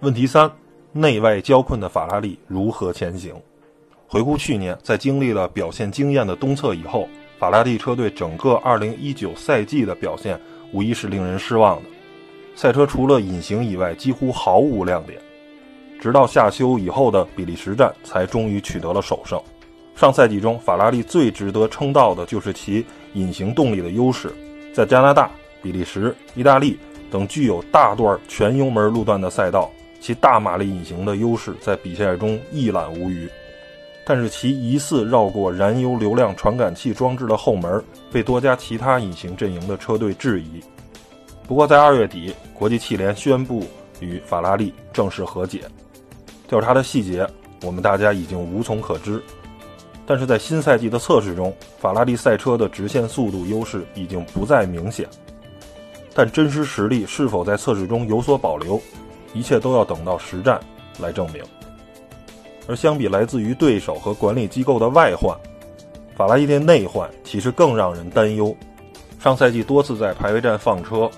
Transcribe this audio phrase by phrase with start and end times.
[0.00, 0.48] 问题三：
[0.92, 3.34] 内外交困的法拉利如何前行？
[4.06, 10.40] 回顾去年，在经历了表现惊艳的东侧以后，法拉利车队整个2019赛季的表现
[10.72, 11.88] 无疑是令人失望的。
[12.54, 15.20] 赛车除了隐形以外，几乎毫无亮点。
[16.00, 19.40] 直到夏休以后的比利时站，才终于取得了首胜。
[19.96, 24.32] 上赛季中，法拉利最值得称道的就是其隐形动力的优势，
[24.72, 25.28] 在加拿大、
[25.60, 26.78] 比利时、意大利
[27.10, 29.68] 等具有大段全油门路段的赛道。
[30.00, 33.28] 其大马力引擎的优势在比赛中一览无余，
[34.06, 40.62] 但是其疑似绕过燃油流量传感器装置的后门，被多家其他隐形阵营的车队质疑。
[41.46, 43.64] 不过在二月底，国际汽联宣布
[44.00, 45.62] 与法拉利正式和解，
[46.46, 47.26] 调查的细节
[47.62, 49.22] 我们大家已经无从可知。
[50.06, 55.06] 但是在新赛季的测试中，法拉利赛车的直线速度优势已经不再明显，
[56.14, 58.80] 但真实实力是否在测试中有所保留？
[59.38, 60.58] 一切都要等到实战
[60.98, 61.40] 来证明。
[62.66, 65.38] 而相比来自于对手和管理机构的外患，
[66.16, 68.54] 法拉利的内患其实更让人担忧。
[69.20, 71.10] 上赛季多次在排位战放车、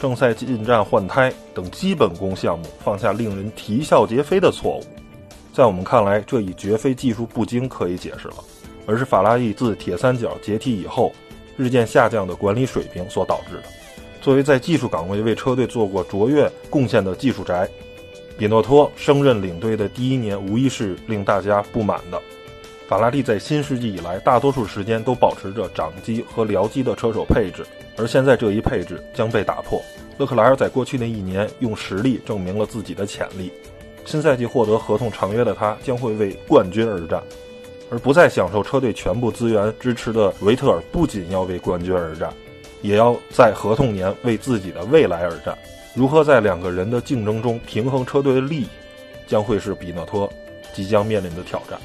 [0.00, 4.84] 正赛进站换胎等基本功项目犯下令人啼笑皆非的错误，
[5.52, 8.36] 在我们看来，这已绝非技术不精可以解释了，
[8.86, 11.12] 而是法拉利自铁三角解体以后
[11.56, 13.64] 日渐下降的管理水平所导致的。
[14.24, 17.68] 作为在技术岗位为车队做过卓越贡献的技术宅，
[18.38, 22.18] 比诺托升任领队的第一年无疑是令大家不满的。
[22.88, 27.66] 法拉利在新世纪以来大多数时间都保持着掌机和僚机的车手配置，
[27.98, 29.78] 而现在这一配置将被打破。
[30.16, 33.52] 勒克莱尔在过去的一年用实力证明了自己的潜力，
[34.06, 37.22] 新赛季获得合同长约的他将会为冠军而战，
[37.90, 42.32] 而不再享受车队全部资源支持的维特尔不仅要为冠军而战。
[42.84, 45.56] 也要在合同年为自己的未来而战。
[45.94, 48.68] 如何在两个人的竞争中平衡车队的利益，
[49.26, 50.30] 将会是比诺托
[50.74, 51.80] 即将面临的挑战。